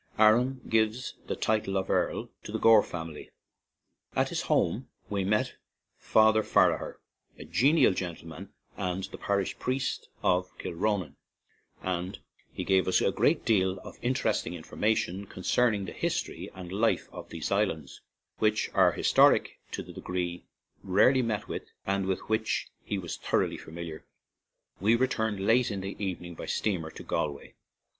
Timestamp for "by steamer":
26.33-26.89